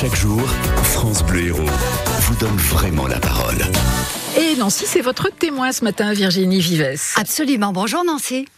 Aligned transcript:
Chaque 0.00 0.16
jour, 0.16 0.40
France 0.82 1.22
Bleu 1.22 1.48
Héros 1.48 1.60
vous 2.22 2.34
donne 2.36 2.56
vraiment 2.56 3.06
la 3.06 3.20
parole. 3.20 3.58
Et 4.38 4.56
Nancy, 4.56 4.86
c'est 4.86 5.02
votre 5.02 5.30
témoin 5.30 5.72
ce 5.72 5.84
matin, 5.84 6.14
Virginie 6.14 6.60
Vives. 6.60 6.98
Absolument. 7.16 7.74
Bonjour 7.74 8.02
Nancy. 8.02 8.48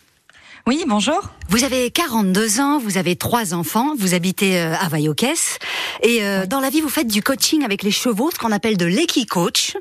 Oui, 0.69 0.85
bonjour. 0.87 1.31
Vous 1.49 1.65
avez 1.65 1.91
42 1.91 2.61
ans, 2.61 2.79
vous 2.79 2.97
avez 2.97 3.17
trois 3.17 3.55
enfants, 3.55 3.95
vous 3.99 4.15
habitez 4.15 4.61
euh, 4.61 4.77
à 4.77 4.89
Vaillocès. 4.89 5.59
Et 6.05 6.23
euh, 6.23 6.47
dans 6.47 6.61
la 6.61 6.71
vie, 6.71 6.81
vous 6.81 6.89
faites 6.89 7.09
du 7.09 7.25
coaching 7.25 7.65
avec 7.65 7.83
les 7.83 7.91
chevaux, 7.91 8.31
ce 8.31 8.39
qu'on 8.39 8.53
appelle 8.53 8.77
de 8.77 8.87
l'équi-coach. 8.87 9.77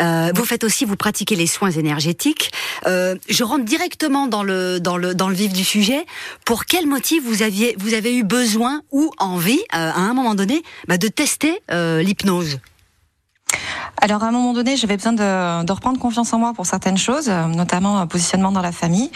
Euh, 0.00 0.32
vous 0.34 0.44
faites 0.44 0.64
aussi, 0.64 0.84
vous 0.84 0.96
pratiquez 0.96 1.36
les 1.36 1.46
soins 1.46 1.70
énergétiques. 1.70 2.50
Euh, 2.86 3.14
je 3.28 3.44
rentre 3.44 3.64
directement 3.64 4.26
dans 4.26 4.42
le 4.42 4.80
dans 4.80 4.96
le 4.96 5.14
dans 5.14 5.28
le 5.28 5.34
vif 5.34 5.52
du 5.52 5.64
sujet. 5.64 6.04
Pour 6.44 6.64
quel 6.64 6.86
motif 6.86 7.22
vous 7.24 7.42
aviez 7.42 7.74
vous 7.78 7.94
avez 7.94 8.16
eu 8.16 8.24
besoin 8.24 8.82
ou 8.90 9.10
envie 9.18 9.60
euh, 9.74 9.90
à 9.90 10.00
un 10.00 10.14
moment 10.14 10.34
donné 10.34 10.62
bah, 10.88 10.98
de 10.98 11.08
tester 11.08 11.60
euh, 11.70 12.02
l'hypnose? 12.02 12.58
Alors 14.00 14.22
à 14.22 14.28
un 14.28 14.30
moment 14.30 14.54
donné, 14.54 14.76
j'avais 14.76 14.96
besoin 14.96 15.12
de, 15.12 15.64
de, 15.64 15.72
reprendre 15.72 15.98
confiance 15.98 16.32
en 16.32 16.38
moi 16.38 16.54
pour 16.54 16.64
certaines 16.64 16.96
choses, 16.96 17.28
euh, 17.28 17.46
notamment 17.46 17.98
un 17.98 18.06
positionnement 18.06 18.50
dans 18.50 18.62
la 18.62 18.72
famille. 18.72 19.10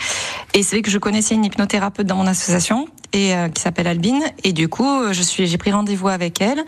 Et 0.52 0.62
c'est 0.62 0.76
vrai 0.76 0.82
que 0.82 0.90
je 0.90 0.98
connaissais 0.98 1.34
une 1.34 1.44
hypnothérapeute 1.44 2.06
dans 2.06 2.16
mon 2.16 2.26
association 2.26 2.86
et 3.12 3.34
euh, 3.34 3.48
qui 3.48 3.62
s'appelle 3.62 3.86
Albine. 3.86 4.22
Et 4.42 4.52
du 4.52 4.68
coup, 4.68 5.12
je 5.12 5.22
suis, 5.22 5.46
j'ai 5.46 5.56
pris 5.56 5.72
rendez-vous 5.72 6.08
avec 6.08 6.40
elle. 6.42 6.62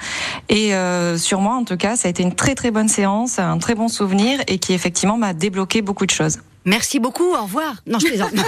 Et 0.49 0.75
euh, 0.75 1.19
sur 1.19 1.41
moi, 1.41 1.55
en 1.57 1.65
tout 1.65 1.77
cas, 1.77 1.97
ça 1.97 2.09
a 2.09 2.11
été 2.11 2.23
une 2.23 2.35
très 2.35 2.55
très 2.55 2.71
bonne 2.71 2.89
séance, 2.89 3.39
un 3.39 3.59
très 3.59 3.75
bon 3.75 3.89
souvenir 3.89 4.41
et 4.47 4.59
qui 4.59 4.73
effectivement 4.73 5.19
m'a 5.19 5.35
débloqué 5.35 5.83
beaucoup 5.83 6.07
de 6.07 6.11
choses. 6.11 6.39
Merci 6.67 6.99
beaucoup, 6.99 7.33
au 7.33 7.43
revoir. 7.43 7.77
Non, 7.87 8.01
je 8.01 8.07
plaisante. 8.07 8.33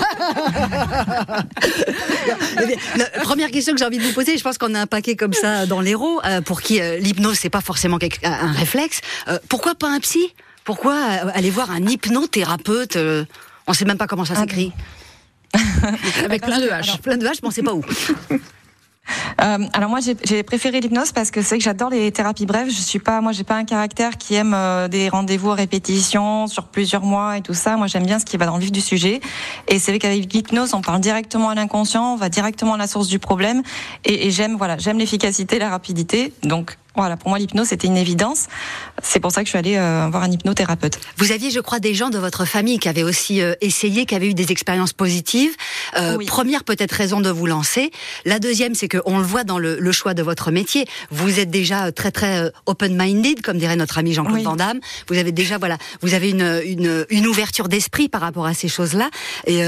La 2.96 3.06
première 3.22 3.52
question 3.52 3.72
que 3.72 3.78
j'ai 3.78 3.84
envie 3.84 3.98
de 3.98 4.02
vous 4.02 4.12
poser, 4.12 4.36
je 4.36 4.42
pense 4.42 4.58
qu'on 4.58 4.74
a 4.74 4.80
un 4.80 4.86
paquet 4.88 5.14
comme 5.14 5.32
ça 5.32 5.66
dans 5.66 5.80
l'héros, 5.80 6.20
euh, 6.24 6.40
pour 6.40 6.60
qui 6.60 6.80
euh, 6.80 6.98
l'hypnose, 6.98 7.38
c'est 7.38 7.48
pas 7.48 7.60
forcément 7.60 7.98
quelque, 7.98 8.18
un 8.26 8.50
réflexe. 8.50 9.02
Euh, 9.28 9.38
pourquoi 9.48 9.76
pas 9.76 9.88
un 9.88 10.00
psy? 10.00 10.34
Pourquoi 10.64 10.94
euh, 10.94 11.30
aller 11.32 11.50
voir 11.50 11.70
un 11.70 11.86
hypnothérapeute 11.86 12.96
euh, 12.96 13.24
On 13.68 13.72
sait 13.72 13.84
même 13.84 13.98
pas 13.98 14.08
comment 14.08 14.24
ça 14.24 14.34
s'écrit. 14.34 14.72
Avec 16.24 16.42
plein 16.42 16.58
de 16.58 16.66
H. 16.66 16.82
Alors, 16.82 16.98
plein 16.98 17.16
de 17.16 17.24
H, 17.24 17.38
mais 17.40 17.48
on 17.48 17.50
sait 17.52 17.62
pas 17.62 17.72
où. 17.72 17.84
Euh, 19.40 19.58
alors 19.72 19.90
moi 19.90 20.00
j'ai 20.00 20.42
préféré 20.42 20.80
l'hypnose 20.80 21.12
parce 21.12 21.30
que 21.30 21.42
c'est 21.42 21.58
que 21.58 21.64
j'adore 21.64 21.90
les 21.90 22.10
thérapies 22.12 22.46
brèves. 22.46 22.68
Je 22.68 22.80
suis 22.80 22.98
pas, 22.98 23.20
moi 23.20 23.32
j'ai 23.32 23.44
pas 23.44 23.56
un 23.56 23.64
caractère 23.64 24.16
qui 24.16 24.34
aime 24.34 24.54
euh, 24.54 24.88
des 24.88 25.08
rendez-vous 25.08 25.50
à 25.50 25.54
répétition 25.54 26.46
sur 26.46 26.64
plusieurs 26.64 27.02
mois 27.02 27.38
et 27.38 27.42
tout 27.42 27.54
ça. 27.54 27.76
Moi 27.76 27.86
j'aime 27.86 28.06
bien 28.06 28.18
ce 28.18 28.24
qui 28.24 28.36
va 28.36 28.46
dans 28.46 28.56
le 28.56 28.62
vif 28.62 28.72
du 28.72 28.80
sujet. 28.80 29.20
Et 29.68 29.78
c'est 29.78 29.92
vrai 29.92 29.98
qu'avec 29.98 30.32
l'hypnose 30.32 30.74
on 30.74 30.80
parle 30.80 31.00
directement 31.00 31.50
à 31.50 31.54
l'inconscient, 31.54 32.14
on 32.14 32.16
va 32.16 32.28
directement 32.28 32.74
à 32.74 32.78
la 32.78 32.86
source 32.86 33.08
du 33.08 33.18
problème. 33.18 33.62
Et, 34.04 34.26
et 34.26 34.30
j'aime 34.30 34.56
voilà, 34.56 34.78
j'aime 34.78 34.98
l'efficacité, 34.98 35.58
la 35.58 35.70
rapidité. 35.70 36.32
Donc 36.42 36.76
voilà, 37.02 37.16
pour 37.16 37.28
moi, 37.28 37.38
l'hypnose, 37.38 37.68
c'était 37.68 37.86
une 37.86 37.96
évidence. 37.96 38.46
C'est 39.02 39.20
pour 39.20 39.32
ça 39.32 39.42
que 39.42 39.46
je 39.46 39.50
suis 39.50 39.58
allée 39.58 39.76
euh, 39.76 40.08
voir 40.10 40.22
un 40.22 40.30
hypnothérapeute. 40.30 40.98
Vous 41.16 41.32
aviez, 41.32 41.50
je 41.50 41.60
crois, 41.60 41.80
des 41.80 41.94
gens 41.94 42.10
de 42.10 42.18
votre 42.18 42.44
famille 42.44 42.78
qui 42.78 42.88
avaient 42.88 43.02
aussi 43.02 43.40
euh, 43.40 43.54
essayé, 43.60 44.06
qui 44.06 44.14
avaient 44.14 44.28
eu 44.28 44.34
des 44.34 44.50
expériences 44.52 44.92
positives. 44.92 45.54
Euh, 45.96 46.16
oui. 46.16 46.26
Première 46.26 46.64
peut-être 46.64 46.92
raison 46.92 47.20
de 47.20 47.30
vous 47.30 47.46
lancer. 47.46 47.90
La 48.24 48.38
deuxième, 48.38 48.74
c'est 48.74 48.88
que 48.88 48.98
on 49.06 49.18
le 49.18 49.24
voit 49.24 49.44
dans 49.44 49.58
le, 49.58 49.78
le, 49.78 49.92
choix 49.92 50.14
de 50.14 50.22
votre 50.22 50.50
métier. 50.50 50.86
Vous 51.10 51.40
êtes 51.40 51.50
déjà 51.50 51.92
très 51.92 52.10
très 52.10 52.52
open-minded, 52.66 53.42
comme 53.42 53.58
dirait 53.58 53.76
notre 53.76 53.98
ami 53.98 54.12
Jean-Claude 54.12 54.38
oui. 54.38 54.44
Van 54.44 54.56
Damme. 54.56 54.80
Vous 55.08 55.18
avez 55.18 55.32
déjà 55.32 55.58
voilà, 55.58 55.78
vous 56.02 56.14
avez 56.14 56.30
une 56.30 56.62
une, 56.64 57.06
une 57.10 57.26
ouverture 57.26 57.68
d'esprit 57.68 58.08
par 58.08 58.20
rapport 58.20 58.46
à 58.46 58.54
ces 58.54 58.68
choses-là. 58.68 59.10
Et, 59.46 59.58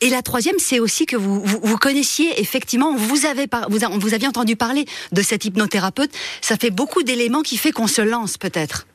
et 0.00 0.10
la 0.10 0.22
troisième, 0.22 0.56
c'est 0.58 0.80
aussi 0.80 1.06
que 1.06 1.16
vous, 1.16 1.40
vous, 1.42 1.60
vous 1.62 1.78
connaissiez 1.78 2.40
effectivement, 2.40 2.96
vous 2.96 3.26
avez 3.26 3.46
par, 3.46 3.70
vous, 3.70 3.78
vous 3.98 4.14
aviez 4.14 4.28
entendu 4.28 4.56
parler 4.56 4.86
de 5.12 5.22
cet 5.22 5.44
hypnothérapeute. 5.44 6.10
Ça 6.40 6.56
fait 6.56 6.69
beaucoup 6.70 7.02
d'éléments 7.02 7.42
qui 7.42 7.56
fait 7.56 7.72
qu'on 7.72 7.86
se 7.86 8.02
lance 8.02 8.38
peut-être. 8.38 8.86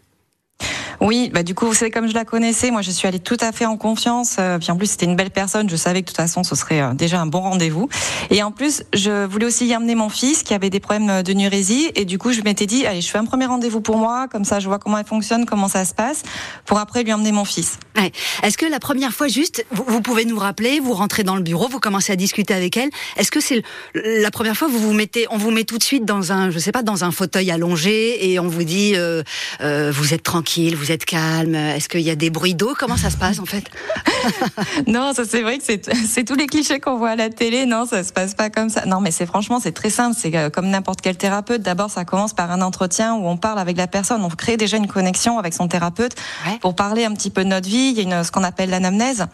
Oui, 1.06 1.30
bah 1.32 1.44
du 1.44 1.54
coup, 1.54 1.68
vous 1.68 1.76
savez, 1.76 1.92
comme 1.92 2.08
je 2.08 2.16
la 2.16 2.26
connaissais, 2.26 2.72
moi, 2.72 2.82
je 2.82 2.90
suis 2.90 3.08
allée 3.08 3.20
tout 3.20 3.38
à 3.40 3.52
fait 3.52 3.68
en 3.68 3.78
confiance. 3.78 4.38
Euh, 4.40 4.58
puis 4.58 4.72
en 4.72 4.76
plus, 4.76 4.88
c'était 4.88 5.06
une 5.06 5.16
belle 5.16 5.30
personne. 5.30 5.70
Je 5.70 5.76
savais 5.76 6.02
que 6.02 6.06
de 6.06 6.08
toute 6.08 6.18
façon, 6.18 6.44
ce 6.44 6.56
serait 6.56 6.82
euh, 6.82 6.96
déjà 6.96 7.22
un 7.22 7.28
bon 7.28 7.42
rendez-vous. 7.42 7.90
Et 8.32 8.42
en 8.42 8.52
plus, 8.52 8.82
je 8.92 9.24
voulais 9.28 9.46
aussi 9.46 9.68
y 9.68 9.76
amener 9.76 9.94
mon 9.94 10.10
fils 10.10 10.42
qui 10.42 10.56
avait 10.56 10.72
des 10.72 10.80
problèmes 10.80 11.22
de 11.22 11.34
nurésie. 11.34 11.92
Et 11.94 12.06
du 12.06 12.18
coup, 12.18 12.32
je 12.32 12.42
m'étais 12.42 12.66
dit, 12.66 12.88
allez, 12.88 13.02
je 13.02 13.10
fais 13.12 13.20
un 13.20 13.26
premier 13.26 13.46
rendez-vous 13.46 13.82
pour 13.82 13.98
moi, 13.98 14.28
comme 14.28 14.46
ça, 14.46 14.60
je 14.60 14.68
vois 14.68 14.80
comment 14.80 14.98
elle 14.98 15.06
fonctionne, 15.06 15.46
comment 15.46 15.68
ça 15.68 15.86
se 15.86 15.94
passe, 15.94 16.24
pour 16.66 16.80
après 16.80 17.04
lui 17.04 17.14
emmener 17.14 17.32
mon 17.32 17.46
fils. 17.46 17.78
Ouais. 17.96 18.12
Est-ce 18.42 18.58
que 18.58 18.66
la 18.66 18.80
première 18.80 19.14
fois, 19.14 19.28
juste, 19.28 19.64
vous, 19.70 19.86
vous, 19.88 20.02
pouvez 20.02 20.26
nous 20.26 20.40
rappeler, 20.40 20.80
vous 20.80 20.94
rentrez 20.94 21.22
dans 21.22 21.36
le 21.36 21.44
bureau, 21.44 21.68
vous 21.70 21.80
commencez 21.80 22.14
à 22.14 22.16
discuter 22.16 22.56
avec 22.56 22.78
elle. 22.78 22.90
Est-ce 23.18 23.30
que 23.30 23.42
c'est 23.42 23.62
la 23.94 24.32
première 24.32 24.58
fois, 24.58 24.68
vous 24.68 24.80
vous 24.80 24.94
mettez, 24.94 25.28
on 25.30 25.38
vous 25.38 25.52
met 25.52 25.66
tout 25.66 25.78
de 25.78 25.84
suite 25.84 26.04
dans 26.04 26.32
un, 26.32 26.50
je 26.50 26.58
sais 26.58 26.72
pas, 26.72 26.82
dans 26.82 27.04
un 27.04 27.12
fauteuil 27.12 27.52
allongé 27.52 28.32
et 28.32 28.40
on 28.40 28.48
vous 28.48 28.64
dit, 28.64 28.94
euh, 28.96 29.22
euh, 29.62 29.92
vous 29.94 30.16
êtes 30.16 30.24
tranquille, 30.24 30.76
vous 30.76 30.92
êtes 30.92 30.95
calme. 31.04 31.56
Est-ce 31.56 31.90
qu'il 31.90 32.02
y 32.02 32.10
a 32.10 32.16
des 32.16 32.30
bruits 32.30 32.56
d'eau? 32.56 32.74
Comment 32.80 32.96
ça 32.96 33.10
se 33.10 33.18
passe 33.18 33.40
en 33.40 33.46
fait? 33.46 33.66
Non, 34.88 35.14
ça 35.14 35.24
c'est 35.26 35.42
vrai 35.42 35.60
que 35.60 35.64
c'est 35.64 36.24
tous 36.24 36.36
les 36.36 36.48
clichés 36.48 36.80
qu'on 36.80 36.98
voit 36.98 37.12
à 37.12 37.16
la 37.16 37.30
télé. 37.30 37.66
Non, 37.66 37.86
ça 37.86 38.04
se 38.04 38.12
passe 38.12 38.34
pas 38.34 38.50
comme 38.50 38.70
ça. 38.70 38.86
Non, 38.86 39.00
mais 39.00 39.12
c'est 39.12 39.26
franchement 39.26 39.60
c'est 39.60 39.72
très 39.72 39.90
simple. 39.90 40.16
C'est 40.20 40.52
comme 40.52 40.68
n'importe 40.68 41.02
quel 41.02 41.18
thérapeute. 41.18 41.62
D'abord, 41.62 41.90
ça 41.90 42.06
commence 42.06 42.34
par 42.34 42.52
un 42.52 42.62
entretien 42.62 43.14
où 43.16 43.28
on 43.28 43.38
parle 43.38 43.60
avec 43.60 43.78
la 43.78 43.88
personne. 43.88 44.24
On 44.24 44.30
crée 44.30 44.58
déjà 44.58 44.78
une 44.78 44.88
connexion 44.88 45.38
avec 45.38 45.54
son 45.54 45.68
thérapeute 45.68 46.16
ouais. 46.48 46.58
pour 46.60 46.76
parler 46.76 47.06
un 47.06 47.14
petit 47.14 47.30
peu 47.30 47.44
de 47.44 47.50
notre 47.50 47.68
vie. 47.68 47.94
Il 47.96 47.98
y 47.98 48.00
a 48.00 48.04
une, 48.04 48.24
ce 48.24 48.32
qu'on 48.32 48.44
appelle 48.44 48.70
l'anamnèse 48.70 49.26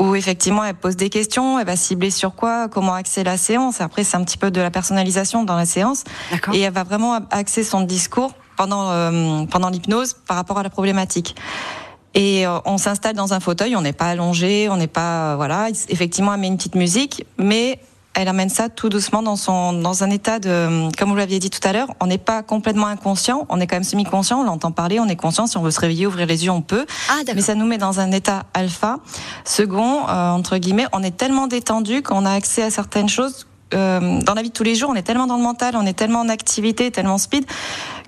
où 0.00 0.14
effectivement 0.14 0.64
elle 0.64 0.74
pose 0.74 0.96
des 0.96 1.10
questions. 1.10 1.58
Elle 1.58 1.66
va 1.66 1.76
cibler 1.76 2.10
sur 2.10 2.34
quoi, 2.34 2.68
comment 2.68 2.94
axer 2.94 3.24
la 3.24 3.36
séance. 3.36 3.80
Après, 3.80 4.04
c'est 4.04 4.16
un 4.16 4.24
petit 4.24 4.38
peu 4.38 4.50
de 4.50 4.60
la 4.60 4.70
personnalisation 4.70 5.44
dans 5.44 5.56
la 5.56 5.66
séance 5.66 6.04
et 6.52 6.60
elle 6.60 6.72
va 6.72 6.84
vraiment 6.84 7.18
axer 7.30 7.64
son 7.64 7.82
discours 7.82 8.32
pendant 8.56 8.90
euh, 8.90 9.44
pendant 9.46 9.68
l'hypnose 9.68 10.14
par 10.26 10.36
rapport 10.36 10.58
à 10.58 10.62
la 10.62 10.70
problématique. 10.70 11.36
Et 12.14 12.46
euh, 12.46 12.58
on 12.64 12.78
s'installe 12.78 13.16
dans 13.16 13.34
un 13.34 13.40
fauteuil, 13.40 13.74
on 13.74 13.82
n'est 13.82 13.92
pas 13.92 14.06
allongé, 14.06 14.68
on 14.70 14.76
n'est 14.76 14.86
pas 14.86 15.32
euh, 15.32 15.36
voilà. 15.36 15.68
Effectivement, 15.88 16.32
elle 16.34 16.40
met 16.40 16.46
une 16.46 16.56
petite 16.56 16.76
musique, 16.76 17.26
mais 17.38 17.80
elle 18.14 18.28
amène 18.28 18.48
ça 18.48 18.68
tout 18.68 18.88
doucement 18.88 19.22
dans 19.22 19.34
son 19.34 19.72
dans 19.72 20.04
un 20.04 20.10
état 20.10 20.38
de 20.38 20.88
comme 20.96 21.10
vous 21.10 21.16
l'aviez 21.16 21.40
dit 21.40 21.50
tout 21.50 21.66
à 21.66 21.72
l'heure, 21.72 21.88
on 22.00 22.06
n'est 22.06 22.18
pas 22.18 22.44
complètement 22.44 22.86
inconscient, 22.86 23.46
on 23.48 23.58
est 23.60 23.66
quand 23.66 23.74
même 23.74 23.82
semi-conscient, 23.82 24.40
on 24.40 24.44
l'entend 24.44 24.70
parler, 24.70 25.00
on 25.00 25.08
est 25.08 25.16
conscient. 25.16 25.48
Si 25.48 25.56
on 25.56 25.62
veut 25.62 25.72
se 25.72 25.80
réveiller, 25.80 26.06
ouvrir 26.06 26.26
les 26.26 26.44
yeux, 26.44 26.52
on 26.52 26.62
peut. 26.62 26.86
Ah, 27.08 27.22
mais 27.34 27.42
ça 27.42 27.56
nous 27.56 27.66
met 27.66 27.78
dans 27.78 27.98
un 27.98 28.12
état 28.12 28.44
alpha. 28.54 29.00
Second, 29.44 30.08
euh, 30.08 30.30
entre 30.30 30.58
guillemets, 30.58 30.86
on 30.92 31.02
est 31.02 31.16
tellement 31.16 31.48
détendu 31.48 32.02
qu'on 32.02 32.24
a 32.24 32.30
accès 32.30 32.62
à 32.62 32.70
certaines 32.70 33.08
choses 33.08 33.46
euh, 33.74 34.20
dans 34.20 34.34
la 34.34 34.42
vie 34.42 34.50
de 34.50 34.54
tous 34.54 34.62
les 34.62 34.74
jours, 34.74 34.90
on 34.90 34.94
est 34.94 35.02
tellement 35.02 35.26
dans 35.26 35.36
le 35.36 35.42
mental, 35.42 35.74
on 35.76 35.86
est 35.86 35.94
tellement 35.94 36.20
en 36.20 36.28
activité, 36.28 36.90
tellement 36.90 37.18
speed 37.18 37.44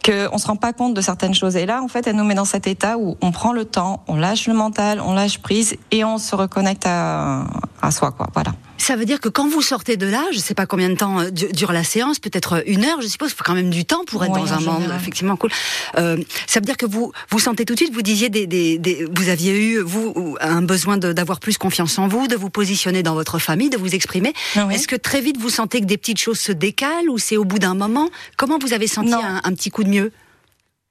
qu'on 0.07 0.39
se 0.39 0.47
rend 0.47 0.57
pas 0.57 0.73
compte 0.73 0.95
de 0.95 1.01
certaines 1.01 1.35
choses. 1.35 1.57
Et 1.57 1.67
là, 1.67 1.83
en 1.83 1.89
fait, 1.89 2.07
elle 2.07 2.17
nous 2.17 2.25
met 2.25 2.35
dans 2.35 2.45
cet 2.45 2.69
état 2.69 2.97
où 2.97 3.17
on 3.21 3.33
prend 3.33 3.53
le 3.53 3.65
temps, 3.65 4.05
on 4.07 4.17
lâche 4.17 4.47
le 4.47 4.55
mental, 4.55 5.01
on 5.01 5.15
lâche 5.15 5.39
prise 5.39 5.77
et 5.91 6.05
on 6.05 6.19
se 6.19 6.37
reconnecte 6.37 6.85
à, 6.87 7.45
à 7.83 7.91
soi, 7.91 8.13
quoi. 8.13 8.29
Voilà. 8.35 8.55
Ça 8.79 8.95
veut 8.95 9.05
dire 9.05 9.21
que 9.21 9.29
quand 9.29 9.49
vous 9.49 9.63
sortez 9.63 9.97
de 9.97 10.07
là, 10.07 10.25
je 10.33 10.37
ne 10.37 10.43
sais 10.43 10.55
pas 10.55 10.67
combien 10.67 10.89
de 10.89 10.95
temps 10.95 11.25
dure 11.31 11.73
la 11.73 11.83
séance, 11.83 12.19
peut-être 12.19 12.63
une 12.67 12.85
heure, 12.85 13.01
je 13.01 13.09
suppose, 13.09 13.31
il 13.31 13.35
faut 13.35 13.45
quand 13.45 13.55
même 13.55 13.71
du 13.71 13.85
temps 13.85 14.05
pour 14.07 14.23
être 14.25 14.33
ouais, 14.33 14.41
dans 14.41 14.53
un 14.53 14.61
monde 14.61 14.93
effectivement 14.95 15.37
cool. 15.37 15.51
Euh, 15.97 16.19
ça 16.47 16.61
veut 16.61 16.67
dire 16.67 16.77
que 16.77 16.87
vous 16.87 17.13
vous 17.31 17.39
sentez 17.39 17.65
tout 17.65 17.75
de 17.75 17.79
suite, 17.79 17.93
vous 17.93 18.03
disiez 18.03 18.29
des, 18.29 18.47
des, 18.47 18.79
des 18.79 19.07
vous 19.13 19.29
aviez 19.29 19.73
eu 19.73 19.81
vous 19.81 20.37
un 20.41 20.63
besoin 20.63 20.99
d'avoir 20.99 21.41
plus 21.41 21.59
confiance 21.59 21.99
en 21.99 22.07
vous, 22.07 22.29
de 22.29 22.37
vous 22.37 22.51
positionner 22.51 23.03
dans 23.03 23.15
votre 23.15 23.39
famille, 23.39 23.71
de 23.71 23.79
vous 23.79 23.95
exprimer. 23.95 24.35
Ah 24.57 24.67
oui. 24.67 24.75
Est-ce 24.75 24.87
que 24.87 24.97
très 24.97 25.21
vite 25.21 25.39
vous 25.39 25.51
sentez 25.51 25.81
que 25.81 25.87
des 25.87 25.99
petites 25.99 26.21
choses 26.21 26.39
se 26.39 26.53
décalent 26.53 27.09
ou 27.11 27.19
c'est 27.19 27.37
au 27.37 27.45
bout 27.45 27.59
d'un 27.59 27.75
moment? 27.75 28.09
Comment 28.37 28.59
vous 28.59 28.73
avez 28.73 28.87
senti 28.87 29.15
un, 29.15 29.41
un 29.43 29.53
petit 29.53 29.71
coup 29.71 29.85
de 29.85 29.91
mieux? 29.91 30.13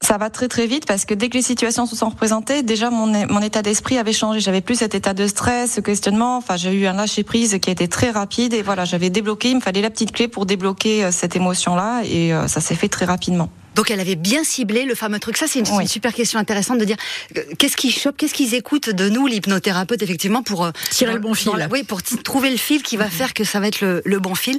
Ça 0.02 0.18
va 0.18 0.30
très 0.30 0.48
très 0.48 0.68
vite 0.68 0.86
parce 0.86 1.06
que 1.06 1.14
dès 1.14 1.30
que 1.30 1.36
les 1.36 1.42
situations 1.42 1.86
se 1.86 1.96
sont 1.96 2.10
représentées, 2.10 2.64
déjà 2.64 2.90
mon, 2.90 3.08
mon 3.08 3.42
état 3.42 3.62
d'esprit 3.62 3.98
avait 3.98 4.14
changé. 4.14 4.40
J'avais 4.40 4.62
plus 4.62 4.76
cet 4.76 4.94
état 4.94 5.14
de 5.14 5.26
stress, 5.26 5.74
ce 5.74 5.82
questionnement. 5.82 6.38
Enfin, 6.38 6.58
j'ai 6.58 6.74
eu 6.74 6.86
un 6.86 6.94
lâcher 6.94 7.24
prise 7.24 7.58
qui 7.60 7.70
a 7.70 7.74
été 7.74 7.88
très 7.88 8.12
rapide 8.12 8.54
et 8.54 8.62
voilà, 8.62 8.86
j'avais 8.86 9.10
débloqué. 9.10 9.50
Il 9.50 9.56
me 9.56 9.62
fallait 9.62 9.82
la 9.82 9.90
petite 9.90 10.12
clé 10.12 10.28
pour 10.28 10.46
débloquer 10.46 11.12
cette 11.12 11.36
émotion-là 11.36 12.04
et 12.04 12.34
euh, 12.34 12.48
ça 12.48 12.62
s'est 12.62 12.76
fait 12.76 12.90
très 12.90 13.06
rapidement. 13.06 13.50
Donc 13.76 13.92
elle 13.92 14.00
avait 14.00 14.16
bien 14.16 14.44
ciblé 14.44 14.86
le 14.86 14.96
fameux 14.96 15.20
truc. 15.20 15.38
Ça, 15.38 15.48
c'est 15.48 15.60
une, 15.60 15.68
oui. 15.68 15.84
une, 15.84 15.88
super 15.88 16.14
question 16.14 16.40
intéressante 16.40 16.80
de 16.80 16.86
dire 16.86 16.98
euh, 17.38 17.42
qu'est-ce 17.58 17.76
qu'ils 17.76 17.94
chopent, 17.94 18.18
qu'est-ce 18.18 18.34
qu'ils 18.34 18.56
écoutent 18.56 18.90
de 18.90 19.10
nous, 19.10 19.28
l'hypnothérapeute, 19.28 20.02
effectivement, 20.02 20.44
pour 20.44 20.66
euh, 20.66 20.72
tirer 20.90 21.14
le 21.14 21.20
bon 21.20 21.34
fil. 21.34 21.52
La, 21.58 21.68
oui, 21.68 21.84
pour 21.84 22.02
trouver 22.02 22.50
le 22.50 22.58
fil 22.58 22.82
qui 22.82 22.98
va 22.98 23.10
faire 23.10 23.34
que 23.34 23.44
ça 23.44 23.60
va 23.60 23.68
être 23.68 23.82
le, 23.82 24.02
le, 24.06 24.20
bon 24.20 24.34
fil. 24.34 24.58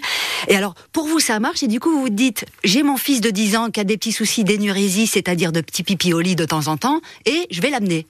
Et 0.49 0.57
alors, 0.57 0.75
pour 0.93 1.07
vous, 1.07 1.19
ça 1.19 1.41
marche? 1.41 1.63
Et 1.63 1.69
du 1.69 1.81
coup, 1.81 1.91
vous 1.91 2.03
vous 2.03 2.09
dites, 2.11 2.45
j'ai 2.63 2.83
mon 2.83 2.97
fils 2.97 3.21
de 3.21 3.31
10 3.31 3.57
ans 3.57 3.71
qui 3.71 3.81
a 3.81 3.85
des 3.85 3.97
petits 3.97 4.13
soucis 4.13 4.45
d'énurésie, 4.45 5.07
c'est-à-dire 5.07 5.53
de 5.53 5.61
petits 5.61 5.83
pipis 5.83 6.13
au 6.13 6.21
lit 6.21 6.37
de 6.37 6.45
temps 6.45 6.69
en 6.69 6.77
temps, 6.77 7.01
et 7.25 7.47
je 7.51 7.61
vais 7.61 7.71
l'amener. 7.71 8.07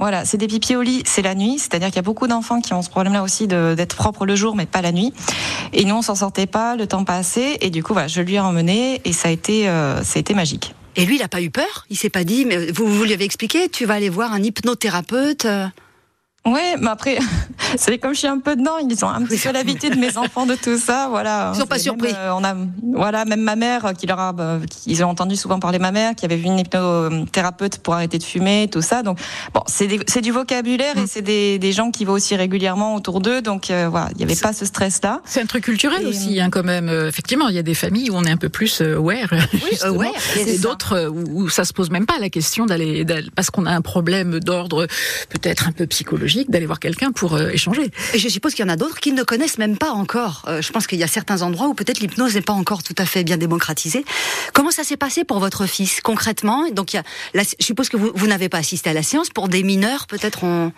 Voilà, 0.00 0.24
c'est 0.24 0.36
des 0.36 0.46
pipis 0.46 0.76
au 0.76 0.82
lit, 0.82 1.02
c'est 1.06 1.22
la 1.22 1.34
nuit, 1.34 1.58
c'est-à-dire 1.58 1.88
qu'il 1.88 1.96
y 1.96 1.98
a 1.98 2.02
beaucoup 2.02 2.28
d'enfants 2.28 2.60
qui 2.60 2.72
ont 2.72 2.82
ce 2.82 2.88
problème-là 2.88 3.24
aussi 3.24 3.48
d'être 3.48 3.96
propres 3.96 4.26
le 4.26 4.36
jour, 4.36 4.54
mais 4.54 4.64
pas 4.64 4.80
la 4.80 4.92
nuit. 4.92 5.12
Et 5.72 5.84
nous, 5.84 5.96
on 5.96 6.02
s'en 6.02 6.14
sortait 6.14 6.46
pas, 6.46 6.76
le 6.76 6.86
temps 6.86 7.02
passait, 7.02 7.58
et 7.62 7.70
du 7.70 7.82
coup, 7.82 7.94
voilà, 7.94 8.06
je 8.06 8.20
lui 8.20 8.34
ai 8.34 8.40
emmené, 8.40 9.00
et 9.04 9.12
ça 9.12 9.26
a 9.26 9.32
été, 9.32 9.68
euh, 9.68 10.04
ça 10.04 10.18
a 10.18 10.20
été 10.20 10.34
magique. 10.34 10.72
Et 10.94 11.04
lui, 11.04 11.16
il 11.16 11.18
n'a 11.18 11.26
pas 11.26 11.42
eu 11.42 11.50
peur? 11.50 11.84
Il 11.90 11.98
s'est 11.98 12.10
pas 12.10 12.22
dit, 12.22 12.44
mais 12.44 12.70
vous, 12.70 12.86
vous 12.86 13.02
lui 13.02 13.12
avez 13.12 13.24
expliqué, 13.24 13.68
tu 13.68 13.86
vas 13.86 13.94
aller 13.94 14.08
voir 14.08 14.32
un 14.32 14.40
hypnothérapeute 14.40 15.48
Ouais, 16.48 16.76
mais 16.80 16.88
après, 16.88 17.18
c'est 17.76 17.98
comme 17.98 18.14
je 18.14 18.20
suis 18.20 18.28
un 18.28 18.38
peu 18.38 18.56
dedans, 18.56 18.78
ils 18.78 19.04
ont 19.04 19.08
un 19.08 19.22
petit 19.22 19.38
peu 19.38 19.52
l'habitude, 19.52 19.98
mes 19.98 20.16
enfants, 20.16 20.46
de 20.46 20.54
tout 20.54 20.78
ça, 20.78 21.08
voilà. 21.10 21.52
Ils 21.54 21.60
sont 21.60 21.66
pas 21.66 21.78
surpris. 21.78 22.12
Euh, 22.14 22.32
on 22.34 22.44
a, 22.44 22.54
voilà, 22.94 23.24
même 23.24 23.42
ma 23.42 23.56
mère, 23.56 23.92
qui 23.98 24.06
leur 24.06 24.18
a, 24.18 24.32
bah, 24.32 24.58
ils 24.86 25.04
ont 25.04 25.08
entendu 25.08 25.36
souvent 25.36 25.58
parler 25.60 25.78
de 25.78 25.82
ma 25.82 25.92
mère, 25.92 26.14
qui 26.14 26.24
avait 26.24 26.36
vu 26.36 26.46
une 26.46 26.58
hypnothérapeute 26.58 27.78
pour 27.78 27.94
arrêter 27.94 28.18
de 28.18 28.22
fumer, 28.22 28.68
tout 28.70 28.82
ça. 28.82 29.02
Donc, 29.02 29.18
bon, 29.52 29.62
c'est 29.66 30.20
du 30.20 30.30
vocabulaire 30.30 30.96
et 30.96 31.02
mm. 31.02 31.06
c'est 31.08 31.22
des, 31.22 31.58
des, 31.58 31.72
gens 31.72 31.90
qui 31.90 32.04
vont 32.04 32.14
aussi 32.14 32.34
régulièrement 32.34 32.94
autour 32.94 33.20
d'eux, 33.20 33.42
donc 33.42 33.70
euh, 33.70 33.88
voilà, 33.90 34.08
il 34.12 34.18
n'y 34.18 34.24
avait 34.24 34.40
pas 34.40 34.52
ce 34.52 34.64
stress-là. 34.64 35.20
C'est 35.24 35.42
un 35.42 35.46
truc 35.46 35.64
culturel 35.64 36.06
aussi, 36.06 36.40
hein, 36.40 36.48
quand 36.50 36.64
même. 36.64 36.88
Euh, 36.88 37.08
effectivement, 37.08 37.48
il 37.48 37.56
y 37.56 37.58
a 37.58 37.62
des 37.62 37.74
familles 37.74 38.10
où 38.10 38.14
on 38.14 38.24
est 38.24 38.30
un 38.30 38.36
peu 38.36 38.48
plus 38.48 38.80
aware, 38.80 39.28
oui, 39.52 39.78
aware 39.82 40.12
et 40.38 40.58
d'autres 40.58 41.08
où, 41.08 41.42
où 41.42 41.48
ça 41.48 41.64
se 41.64 41.72
pose 41.72 41.90
même 41.90 42.06
pas 42.06 42.18
la 42.18 42.30
question 42.30 42.66
d'aller, 42.66 43.04
parce 43.34 43.50
qu'on 43.50 43.66
a 43.66 43.72
un 43.72 43.82
problème 43.82 44.40
d'ordre 44.40 44.86
peut-être 45.28 45.68
un 45.68 45.72
peu 45.72 45.86
psychologique 45.86 46.37
d'aller 46.48 46.66
voir 46.66 46.80
quelqu'un 46.80 47.12
pour 47.12 47.34
euh, 47.34 47.50
échanger. 47.50 47.90
Et 48.14 48.18
je 48.18 48.28
suppose 48.28 48.54
qu'il 48.54 48.64
y 48.64 48.68
en 48.68 48.72
a 48.72 48.76
d'autres 48.76 49.00
qui 49.00 49.12
ne 49.12 49.22
connaissent 49.22 49.58
même 49.58 49.76
pas 49.76 49.90
encore. 49.90 50.44
Euh, 50.48 50.62
je 50.62 50.72
pense 50.72 50.86
qu'il 50.86 50.98
y 50.98 51.04
a 51.04 51.08
certains 51.08 51.42
endroits 51.42 51.68
où 51.68 51.74
peut-être 51.74 52.00
l'hypnose 52.00 52.34
n'est 52.34 52.42
pas 52.42 52.52
encore 52.52 52.82
tout 52.82 52.94
à 52.98 53.06
fait 53.06 53.24
bien 53.24 53.36
démocratisée. 53.36 54.04
Comment 54.52 54.70
ça 54.70 54.84
s'est 54.84 54.96
passé 54.96 55.24
pour 55.24 55.38
votre 55.40 55.66
fils 55.66 56.00
concrètement? 56.00 56.68
Donc, 56.70 56.92
il 56.92 56.96
y 56.96 57.40
a, 57.40 57.42
je 57.42 57.64
suppose 57.64 57.88
que 57.88 57.96
vous, 57.96 58.10
vous 58.14 58.26
n'avez 58.26 58.48
pas 58.48 58.58
assisté 58.58 58.90
à 58.90 58.92
la 58.92 59.02
séance. 59.02 59.30
Pour 59.30 59.48
des 59.48 59.62
mineurs, 59.62 60.06
peut-être 60.06 60.44
on... 60.44 60.72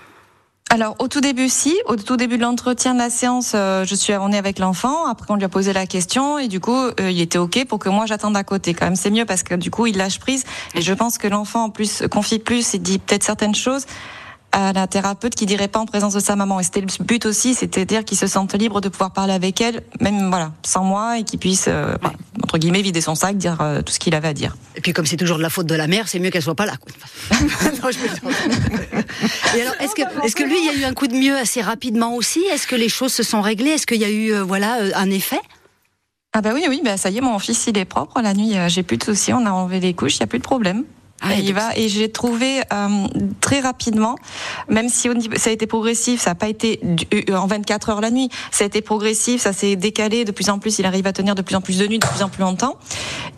Alors 0.73 0.95
au 1.01 1.09
tout 1.09 1.21
début 1.21 1.49
si, 1.49 1.77
au 1.87 1.97
tout 1.97 2.17
début 2.17 2.37
de 2.37 2.43
l'entretien 2.43 2.95
de 2.95 2.99
la 2.99 3.11
séance, 3.11 3.55
euh, 3.57 3.85
je 3.85 3.95
suis 3.97 4.13
on 4.13 4.33
avec 4.33 4.61
l'enfant. 4.61 5.07
Après 5.07 5.27
on 5.31 5.35
lui 5.35 5.43
a 5.43 5.49
posé 5.49 5.73
la 5.73 5.85
question 5.85 6.39
et 6.39 6.47
du 6.47 6.61
coup 6.61 6.79
il 7.01 7.21
était 7.21 7.39
ok 7.39 7.65
pour 7.67 7.81
que 7.81 7.89
moi 7.89 8.07
j'attende 8.07 8.37
à 8.37 8.45
côté. 8.45 8.73
Quand 8.73 8.85
même 8.85 8.95
c'est 8.95 9.11
mieux 9.11 9.25
parce 9.25 9.43
que 9.43 9.57
du 9.57 9.73
coup 9.73 9.87
il 9.87 9.97
lâche 9.97 10.21
prise 10.21 10.45
et 10.77 10.81
je 10.81 10.93
pense 10.93 11.19
que 11.19 11.27
l'enfant 11.27 11.65
en 11.65 11.71
plus 11.71 12.05
confie 12.09 12.39
plus 12.39 12.73
et 12.75 12.79
dit 12.79 13.01
peut-être 13.01 13.25
certaines 13.25 13.57
choses 13.57 13.85
à 14.53 14.73
la 14.73 14.87
thérapeute 14.87 15.35
qui 15.35 15.47
dirait 15.47 15.69
pas 15.69 15.79
en 15.79 15.87
présence 15.87 16.15
de 16.15 16.21
sa 16.21 16.37
maman. 16.37 16.61
Et 16.61 16.63
c'était 16.63 16.81
le 16.81 16.87
but 17.05 17.27
aussi, 17.27 17.55
c'était 17.55 17.85
dire 17.85 18.05
qu'il 18.05 18.19
se 18.19 18.27
sente 18.27 18.55
libre 18.55 18.81
de 18.81 18.89
pouvoir 18.89 19.13
parler 19.13 19.33
avec 19.33 19.61
elle, 19.61 19.83
même 20.01 20.29
voilà, 20.31 20.53
sans 20.65 20.85
moi, 20.85 21.19
et 21.19 21.25
qu'il 21.25 21.39
puisse 21.39 21.67
euh, 21.69 21.95
entre 22.43 22.59
guillemets 22.59 22.83
vider 22.83 23.01
son 23.01 23.15
sac, 23.15 23.37
dire 23.37 23.61
euh, 23.61 23.83
tout 23.83 23.93
ce 23.93 23.99
qu'il 23.99 24.15
avait 24.15 24.29
à 24.29 24.35
dire. 24.35 24.57
Et 24.77 24.81
puis 24.81 24.93
comme 24.93 25.07
c'est 25.07 25.17
toujours 25.17 25.39
de 25.39 25.43
la 25.43 25.51
faute 25.51 25.67
de 25.67 25.75
la 25.75 25.87
mère, 25.87 26.09
c'est 26.09 26.19
mieux 26.19 26.31
qu'elle 26.31 26.43
soit 26.43 26.55
pas 26.55 26.67
là. 26.67 26.75
et 29.55 29.63
alors, 29.63 29.75
est-ce 29.81 29.95
que, 29.95 30.03
est-ce 30.25 30.35
que 30.35 30.43
lui, 30.43 30.57
il 30.59 30.67
y 30.67 30.69
a 30.71 30.75
eu 30.81 30.85
un 30.85 30.95
coup 30.95 31.07
de 31.07 31.15
mieux 31.15 31.37
assez 31.37 31.61
rapidement 31.61 32.15
aussi? 32.15 32.41
Est-ce 32.53 32.67
que 32.67 32.77
les 32.77 32.89
choses 32.89 33.13
se 33.13 33.23
sont 33.23 33.41
réglées? 33.43 33.71
Est-ce 33.71 33.87
qu'il 33.87 34.01
y 34.01 34.05
a 34.05 34.11
eu 34.11 34.33
euh, 34.33 34.43
voilà 34.43 34.79
un 34.95 35.11
effet? 35.11 35.41
Ah 36.33 36.43
bah 36.43 36.53
oui 36.55 36.65
oui 36.69 36.81
bah 36.85 36.97
ça 36.97 37.11
y 37.11 37.19
est 37.19 37.21
mon 37.21 37.41
fils 37.41 37.67
il 37.67 37.77
est 37.77 37.85
propre. 37.85 38.21
La 38.23 38.35
nuit 38.35 38.55
j'ai 38.69 38.85
plus 38.85 38.99
de 38.99 39.03
soucis 39.03 39.33
on 39.33 39.45
a 39.47 39.51
enlevé 39.51 39.81
les 39.81 39.95
couches 39.95 40.19
il 40.19 40.21
y 40.21 40.23
a 40.23 40.29
plus 40.29 40.39
de 40.39 40.45
problème 40.45 40.85
ah, 41.23 41.35
il 41.35 41.53
va. 41.53 41.77
Et 41.77 41.89
j'ai 41.89 42.11
trouvé 42.11 42.61
euh, 42.73 42.89
très 43.41 43.61
rapidement, 43.61 44.17
même 44.69 44.89
si 44.89 45.09
ça 45.37 45.51
a 45.51 45.53
été 45.53 45.67
progressif, 45.67 46.21
ça 46.21 46.31
n'a 46.31 46.35
pas 46.35 46.49
été 46.49 46.81
euh, 47.13 47.35
en 47.35 47.47
24 47.47 47.91
heures 47.91 48.01
la 48.01 48.11
nuit, 48.11 48.31
ça 48.51 48.65
a 48.65 48.67
été 48.67 48.81
progressif, 48.81 49.43
ça 49.43 49.53
s'est 49.53 49.77
décalé 49.77 50.25
de 50.25 50.33
plus 50.33 50.49
en 50.49 50.59
plus, 50.59 50.79
il 50.79 50.87
arrive 50.87 51.07
à 51.07 51.13
tenir 51.13 51.35
de 51.35 51.43
plus 51.43 51.57
en 51.57 51.61
plus 51.61 51.79
de 51.79 51.87
nuits, 51.87 51.99
de 51.99 52.07
plus 52.07 52.23
en 52.23 52.29
plus 52.29 52.43
longtemps. 52.43 52.77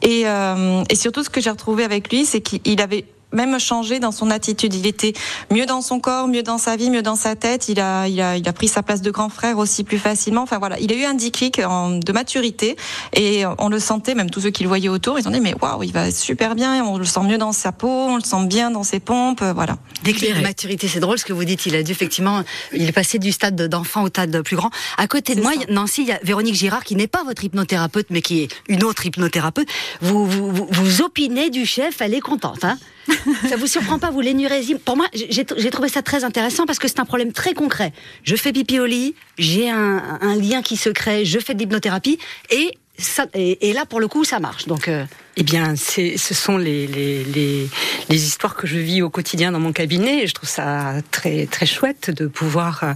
Et, 0.02 0.22
euh, 0.26 0.84
et 0.90 0.94
surtout, 0.94 1.24
ce 1.24 1.30
que 1.30 1.40
j'ai 1.40 1.50
retrouvé 1.50 1.84
avec 1.84 2.10
lui, 2.10 2.24
c'est 2.24 2.40
qu'il 2.40 2.80
avait 2.80 3.04
même 3.32 3.58
changé 3.58 3.98
dans 3.98 4.12
son 4.12 4.30
attitude. 4.30 4.74
Il 4.74 4.86
était 4.86 5.12
mieux 5.50 5.66
dans 5.66 5.80
son 5.80 6.00
corps, 6.00 6.28
mieux 6.28 6.42
dans 6.42 6.58
sa 6.58 6.76
vie, 6.76 6.90
mieux 6.90 7.02
dans 7.02 7.16
sa 7.16 7.36
tête. 7.36 7.68
Il 7.68 7.80
a, 7.80 8.08
il 8.08 8.20
a, 8.20 8.36
il 8.36 8.48
a 8.48 8.52
pris 8.52 8.68
sa 8.68 8.82
place 8.82 9.02
de 9.02 9.10
grand 9.10 9.28
frère 9.28 9.58
aussi 9.58 9.84
plus 9.84 9.98
facilement. 9.98 10.42
Enfin 10.42 10.58
voilà, 10.58 10.78
il 10.80 10.92
a 10.92 10.96
eu 10.96 11.04
un 11.04 11.14
déclic 11.14 11.60
de 11.60 12.12
maturité 12.12 12.76
et 13.14 13.44
on 13.58 13.68
le 13.68 13.78
sentait, 13.78 14.14
même 14.14 14.30
tous 14.30 14.40
ceux 14.40 14.50
qui 14.50 14.62
le 14.62 14.68
voyaient 14.68 14.88
autour, 14.88 15.18
ils 15.18 15.26
ont 15.28 15.30
dit 15.30 15.40
mais 15.40 15.54
waouh, 15.60 15.82
il 15.82 15.92
va 15.92 16.10
super 16.10 16.54
bien, 16.54 16.84
on 16.84 16.98
le 16.98 17.04
sent 17.04 17.22
mieux 17.24 17.38
dans 17.38 17.52
sa 17.52 17.72
peau, 17.72 17.88
on 17.88 18.16
le 18.16 18.22
sent 18.22 18.46
bien 18.46 18.70
dans 18.70 18.82
ses 18.82 19.00
pompes, 19.00 19.42
voilà. 19.42 19.76
Déclic 20.04 20.36
de 20.36 20.40
maturité, 20.40 20.88
c'est 20.88 21.00
drôle 21.00 21.18
ce 21.18 21.24
que 21.24 21.32
vous 21.32 21.44
dites. 21.44 21.66
Il 21.66 21.76
a 21.76 21.82
dû 21.82 21.92
effectivement, 21.92 22.42
il 22.72 22.88
est 22.88 22.92
passé 22.92 23.18
du 23.18 23.32
stade 23.32 23.60
d'enfant 23.68 24.02
au 24.02 24.08
stade 24.08 24.42
plus 24.42 24.56
grand. 24.56 24.70
À 24.98 25.06
côté 25.06 25.34
de 25.34 25.42
moi, 25.42 25.52
Nancy, 25.68 26.02
il 26.02 26.08
y 26.08 26.12
a 26.12 26.20
Véronique 26.22 26.54
Girard 26.54 26.84
qui 26.84 26.96
n'est 26.96 27.06
pas 27.06 27.22
votre 27.24 27.44
hypnothérapeute, 27.44 28.06
mais 28.10 28.22
qui 28.22 28.40
est 28.40 28.48
une 28.68 28.84
autre 28.84 29.06
hypnothérapeute. 29.06 29.68
Vous, 30.00 30.26
vous, 30.26 30.50
vous, 30.50 30.68
vous 30.70 31.02
opinez 31.02 31.50
du 31.50 31.66
chef, 31.66 32.00
elle 32.00 32.14
est 32.14 32.20
contente, 32.20 32.64
hein 32.64 32.78
ça 33.48 33.56
vous 33.56 33.66
surprend 33.66 33.98
pas, 33.98 34.10
vous 34.10 34.20
l'énurésiez 34.20 34.76
Pour 34.76 34.96
moi, 34.96 35.06
j'ai 35.12 35.70
trouvé 35.70 35.88
ça 35.88 36.02
très 36.02 36.24
intéressant 36.24 36.66
parce 36.66 36.78
que 36.78 36.88
c'est 36.88 37.00
un 37.00 37.04
problème 37.04 37.32
très 37.32 37.54
concret. 37.54 37.92
Je 38.24 38.36
fais 38.36 38.52
pipi 38.52 38.80
au 38.80 38.86
lit, 38.86 39.14
j'ai 39.38 39.70
un, 39.70 40.18
un, 40.20 40.36
lien 40.36 40.62
qui 40.62 40.76
se 40.76 40.90
crée, 40.90 41.24
je 41.24 41.38
fais 41.38 41.54
de 41.54 41.58
l'hypnothérapie 41.58 42.18
et, 42.50 42.72
ça, 42.98 43.26
et, 43.34 43.72
là, 43.72 43.86
pour 43.86 44.00
le 44.00 44.08
coup, 44.08 44.24
ça 44.24 44.38
marche. 44.38 44.66
Donc, 44.66 44.88
euh... 44.88 45.04
Eh 45.36 45.42
bien, 45.42 45.76
ce 45.76 46.34
sont 46.34 46.58
les, 46.58 46.86
les, 46.86 47.24
les, 47.24 47.68
les, 48.10 48.26
histoires 48.26 48.54
que 48.54 48.66
je 48.66 48.76
vis 48.76 49.00
au 49.00 49.08
quotidien 49.08 49.50
dans 49.50 49.60
mon 49.60 49.72
cabinet. 49.72 50.24
Et 50.24 50.26
je 50.26 50.34
trouve 50.34 50.48
ça 50.48 50.96
très, 51.10 51.46
très 51.46 51.64
chouette 51.64 52.10
de 52.10 52.26
pouvoir 52.26 52.84
euh, 52.84 52.92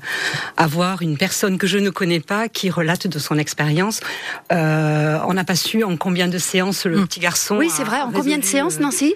avoir 0.59 1.01
une 1.01 1.17
personne 1.17 1.57
que 1.57 1.67
je 1.67 1.79
ne 1.79 1.89
connais 1.89 2.21
pas 2.21 2.51
qui 2.51 2.69
relate 2.69 3.07
de 3.07 3.19
son 3.19 3.39
expérience. 3.39 4.01
Euh, 4.53 5.19
on 5.27 5.33
n'a 5.33 5.45
pas 5.45 5.57
su 5.57 5.83
en 5.83 5.97
combien 5.97 6.29
de 6.29 6.39
séances 6.39 6.85
le 6.85 6.99
hmm. 6.99 7.07
petit 7.07 7.21
garçon. 7.21 7.57
Oui, 7.57 7.71
c'est 7.75 7.85
vrai. 7.85 8.03
En 8.03 8.13
combien 8.13 8.37
de 8.37 8.45
séances, 8.45 8.81
Nancy? 8.81 9.15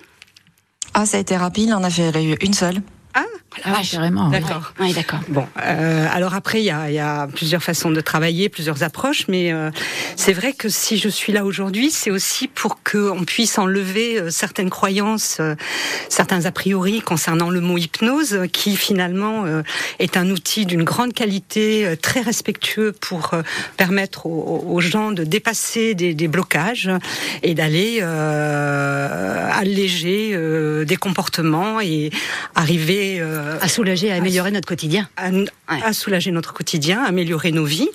Ah, 0.95 1.07
ça 1.07 1.17
a 1.17 1.21
été 1.21 1.37
rapide, 1.37 1.73
on 1.73 1.85
a 1.85 1.91
fait 1.91 2.13
une 2.43 2.55
seule. 2.55 2.83
Ah, 3.65 3.77
ah 3.79 3.83
carrément. 3.91 4.29
D'accord. 4.29 4.73
Oui, 4.79 4.93
d'accord. 4.93 5.21
Bon, 5.29 5.47
euh, 5.65 6.07
alors 6.13 6.35
après, 6.35 6.61
il 6.61 6.65
y 6.65 6.71
a, 6.71 6.91
y 6.91 6.99
a, 6.99 7.27
plusieurs 7.27 7.63
façons 7.63 7.91
de 7.91 8.01
travailler, 8.01 8.49
plusieurs 8.49 8.83
approches, 8.83 9.27
mais 9.29 9.53
euh, 9.53 9.71
c'est 10.17 10.33
vrai 10.33 10.53
que 10.53 10.69
si 10.69 10.99
je 10.99 11.09
suis 11.09 11.33
là 11.33 11.45
aujourd'hui, 11.45 11.91
c'est 11.91 12.11
aussi 12.11 12.47
pour 12.47 12.83
qu'on 12.83 13.25
puisse 13.25 13.59
enlever 13.59 14.19
euh, 14.19 14.31
certaines 14.31 14.71
croyances, 14.71 15.39
euh, 15.41 15.55
certains 16.09 16.45
a 16.45 16.53
priori 16.53 17.01
concernant 17.01 17.51
le 17.51 17.61
mot 17.61 17.77
hypnose, 17.77 18.41
qui 18.53 18.77
finalement 18.77 19.45
euh, 19.45 19.63
est 19.99 20.17
un 20.17 20.31
outil 20.31 20.67
d'une 20.67 20.85
grande 20.85 21.13
qualité, 21.13 21.97
très 22.01 22.21
respectueux 22.21 22.93
pour 22.93 23.33
permettre 23.77 24.27
aux, 24.27 24.65
aux, 24.67 24.81
gens 24.81 25.13
de 25.13 25.25
dépasser 25.25 25.95
des, 25.95 26.15
des 26.15 26.29
blocages 26.29 26.91
et 27.43 27.55
d'aller 27.55 28.01
alléger 29.61 30.37
des 30.85 30.97
comportements 30.97 31.81
et 31.81 32.11
arriver 32.55 33.23
à 33.61 33.69
soulager, 33.69 34.13
à 34.13 34.17
améliorer 34.17 34.51
notre 34.51 34.69
quotidien. 34.69 35.09
À, 35.17 35.31
soulager 35.93 36.31
notre 36.31 36.53
quotidien, 36.53 37.03
améliorer 37.03 37.53
nos 37.53 37.65
vies, 37.65 37.89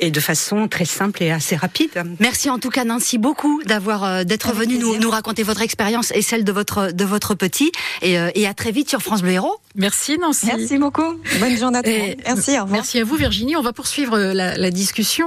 et 0.00 0.10
de 0.10 0.20
façon 0.20 0.68
très 0.68 0.84
simple 0.84 1.22
et 1.22 1.30
assez 1.30 1.56
rapide. 1.56 1.90
Merci 2.20 2.50
en 2.50 2.58
tout 2.58 2.70
cas 2.70 2.84
Nancy 2.84 3.18
beaucoup 3.18 3.62
d'avoir 3.64 4.04
euh, 4.04 4.24
d'être 4.24 4.52
venu 4.52 4.78
nous, 4.78 4.96
nous, 4.98 5.10
raconter 5.10 5.42
votre 5.42 5.62
expérience 5.62 6.12
et 6.14 6.22
celle 6.22 6.44
de 6.44 6.52
votre 6.52 6.92
de 6.92 7.04
votre 7.04 7.34
petit, 7.34 7.72
et, 8.02 8.18
euh, 8.18 8.30
et 8.34 8.46
à 8.46 8.54
très 8.54 8.72
vite 8.72 8.88
sur 8.88 9.00
France 9.00 9.22
Bleu 9.22 9.32
Héros. 9.32 9.56
Merci 9.76 10.18
Nancy. 10.18 10.46
Merci 10.46 10.78
beaucoup. 10.78 11.18
Bonne 11.40 11.56
journée 11.56 11.78
à 11.78 11.82
tous. 11.82 11.90
Merci. 11.90 12.50
Au 12.52 12.62
revoir. 12.62 12.68
Merci 12.68 13.00
à 13.00 13.04
vous 13.04 13.16
Virginie. 13.16 13.56
On 13.56 13.62
va 13.62 13.72
poursuivre 13.72 14.16
euh, 14.16 14.32
la, 14.32 14.56
la 14.56 14.70
discussion. 14.70 15.24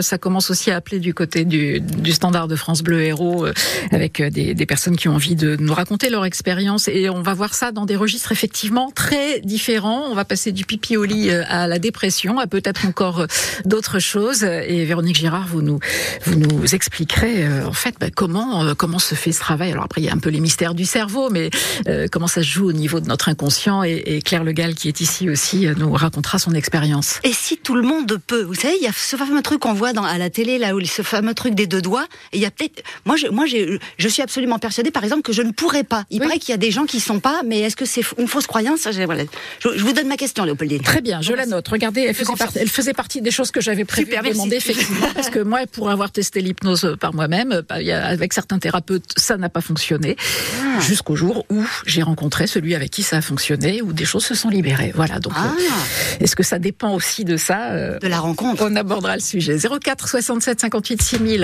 ça 0.00 0.18
commence 0.18 0.50
aussi 0.50 0.70
à 0.70 0.76
appeler 0.76 0.98
du 0.98 1.14
côté 1.14 1.44
du, 1.44 1.80
du 1.80 2.12
standard 2.12 2.48
de 2.48 2.56
France 2.56 2.82
Bleu 2.82 3.02
Héros 3.02 3.46
avec 3.90 4.22
des, 4.22 4.54
des 4.54 4.66
personnes 4.66 4.96
qui 4.96 5.08
ont 5.08 5.14
envie 5.14 5.36
de 5.36 5.56
nous 5.56 5.74
raconter 5.74 6.10
leur 6.10 6.24
expérience 6.24 6.88
et 6.88 7.08
on 7.10 7.22
va 7.22 7.34
voir 7.34 7.54
ça 7.54 7.72
dans 7.72 7.86
des 7.86 7.96
registres 7.96 8.32
effectivement 8.32 8.90
très 8.90 9.40
différents. 9.40 10.04
On 10.10 10.14
va 10.14 10.24
passer 10.24 10.52
du 10.52 10.64
pipi 10.64 10.96
au 10.96 11.04
lit 11.04 11.30
euh, 11.30 11.31
à 11.48 11.66
la 11.66 11.78
dépression, 11.78 12.38
à 12.38 12.46
peut-être 12.46 12.86
encore 12.86 13.20
euh, 13.20 13.26
d'autres 13.64 13.98
choses. 13.98 14.44
Et 14.44 14.84
Véronique 14.84 15.16
Girard, 15.16 15.46
vous 15.48 15.62
nous, 15.62 15.78
vous 16.24 16.34
nous 16.36 16.74
expliquerez 16.74 17.46
euh, 17.46 17.66
en 17.66 17.72
fait 17.72 17.94
bah, 18.00 18.08
comment 18.14 18.74
comment 18.76 18.98
se 18.98 19.14
fait 19.14 19.32
ce 19.32 19.40
travail. 19.40 19.72
Alors 19.72 19.84
après, 19.84 20.00
il 20.00 20.04
y 20.04 20.10
a 20.10 20.12
un 20.12 20.18
peu 20.18 20.30
les 20.30 20.40
mystères 20.40 20.74
du 20.74 20.84
cerveau, 20.84 21.30
mais 21.30 21.50
comment 22.10 22.26
ça 22.26 22.42
se 22.42 22.48
joue 22.48 22.68
au 22.68 22.72
niveau 22.72 23.00
de 23.00 23.06
notre 23.06 23.28
inconscient. 23.28 23.82
Et, 23.84 24.02
et 24.06 24.22
Claire 24.22 24.44
Legal, 24.44 24.74
qui 24.74 24.88
est 24.88 25.00
ici 25.00 25.28
aussi, 25.28 25.66
nous 25.76 25.92
racontera 25.92 26.38
son 26.38 26.52
expérience. 26.52 27.20
Et 27.24 27.32
si 27.32 27.56
tout 27.56 27.74
le 27.74 27.82
monde 27.82 28.18
peut, 28.26 28.42
vous 28.42 28.54
savez, 28.54 28.76
il 28.80 28.84
y 28.84 28.88
a 28.88 28.92
ce 28.92 29.16
fameux 29.16 29.42
truc 29.42 29.60
qu'on 29.60 29.74
voit 29.74 29.92
dans, 29.92 30.04
à 30.04 30.18
la 30.18 30.30
télé 30.30 30.58
là, 30.58 30.74
où 30.74 30.80
ce 30.84 31.02
fameux 31.02 31.34
truc 31.34 31.54
des 31.54 31.66
deux 31.66 31.82
doigts. 31.82 32.06
Et 32.32 32.38
il 32.38 32.42
y 32.42 32.46
a 32.46 32.50
peut-être, 32.50 32.82
moi, 33.04 33.16
je, 33.16 33.28
moi, 33.28 33.46
je 33.46 34.08
suis 34.08 34.22
absolument 34.22 34.58
persuadée, 34.58 34.90
par 34.90 35.04
exemple, 35.04 35.22
que 35.22 35.32
je 35.32 35.42
ne 35.42 35.52
pourrais 35.52 35.84
pas. 35.84 36.04
Il 36.10 36.20
paraît 36.20 36.38
qu'il 36.38 36.50
y 36.50 36.54
a 36.54 36.58
des 36.58 36.70
gens 36.70 36.86
qui 36.86 37.00
sont 37.00 37.20
pas, 37.20 37.42
mais 37.44 37.60
est-ce 37.60 37.76
que 37.76 37.84
c'est 37.84 38.02
une 38.18 38.28
fausse 38.28 38.46
croyance? 38.46 38.86
Voilà. 38.86 39.24
Je, 39.60 39.68
vous 39.82 39.92
donne 39.92 40.08
ma 40.08 40.16
question, 40.16 40.44
Léopoldine. 40.44 40.82
Très 40.82 41.00
bien, 41.00 41.21
je 41.22 41.32
la 41.32 41.46
note. 41.46 41.66
Regardez, 41.68 42.02
elle 42.02 42.14
faisait, 42.14 42.34
partie, 42.36 42.58
elle 42.58 42.68
faisait 42.68 42.92
partie 42.92 43.22
des 43.22 43.30
choses 43.30 43.50
que 43.50 43.60
j'avais 43.60 43.84
prévu 43.84 44.10
de 44.10 44.28
demander, 44.30 44.56
effectivement. 44.56 45.06
parce 45.14 45.30
que 45.30 45.38
moi, 45.38 45.60
pour 45.70 45.90
avoir 45.90 46.10
testé 46.10 46.40
l'hypnose 46.40 46.96
par 47.00 47.14
moi-même, 47.14 47.62
bah, 47.68 47.76
avec 48.04 48.32
certains 48.32 48.58
thérapeutes, 48.58 49.04
ça 49.16 49.36
n'a 49.36 49.48
pas 49.48 49.60
fonctionné. 49.60 50.16
Ah. 50.60 50.80
Jusqu'au 50.80 51.16
jour 51.16 51.46
où 51.50 51.64
j'ai 51.86 52.02
rencontré 52.02 52.46
celui 52.46 52.74
avec 52.74 52.90
qui 52.90 53.02
ça 53.02 53.18
a 53.18 53.22
fonctionné, 53.22 53.82
où 53.82 53.92
des 53.92 54.04
choses 54.04 54.24
se 54.24 54.34
sont 54.34 54.48
libérées. 54.48 54.92
Voilà. 54.94 55.18
Donc, 55.18 55.32
ah. 55.36 55.52
euh, 55.58 56.16
est-ce 56.20 56.36
que 56.36 56.42
ça 56.42 56.58
dépend 56.58 56.94
aussi 56.94 57.24
de 57.24 57.36
ça 57.36 57.72
euh, 57.72 57.98
De 57.98 58.08
la 58.08 58.20
rencontre. 58.20 58.64
On 58.66 58.76
abordera 58.76 59.16
le 59.16 59.22
sujet. 59.22 59.56
04 59.58 60.08
67 60.08 60.60
58 60.60 61.02
6000. 61.02 61.40